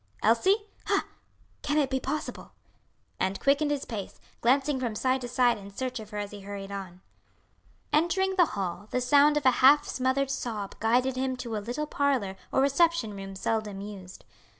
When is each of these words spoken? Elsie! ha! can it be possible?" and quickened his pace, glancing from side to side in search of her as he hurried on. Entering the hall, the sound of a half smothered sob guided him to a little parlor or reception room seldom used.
Elsie! 0.23 0.65
ha! 0.87 1.05
can 1.61 1.77
it 1.77 1.91
be 1.91 1.99
possible?" 1.99 2.53
and 3.19 3.39
quickened 3.39 3.69
his 3.69 3.85
pace, 3.85 4.19
glancing 4.41 4.79
from 4.79 4.95
side 4.95 5.21
to 5.21 5.27
side 5.27 5.59
in 5.59 5.69
search 5.69 5.99
of 5.99 6.09
her 6.09 6.17
as 6.17 6.31
he 6.31 6.39
hurried 6.39 6.71
on. 6.71 7.01
Entering 7.93 8.35
the 8.35 8.47
hall, 8.57 8.87
the 8.89 8.99
sound 8.99 9.37
of 9.37 9.45
a 9.45 9.51
half 9.61 9.85
smothered 9.87 10.31
sob 10.31 10.73
guided 10.79 11.17
him 11.17 11.37
to 11.37 11.55
a 11.55 11.59
little 11.61 11.85
parlor 11.85 12.35
or 12.51 12.61
reception 12.61 13.15
room 13.15 13.35
seldom 13.35 13.79
used. 13.79 14.25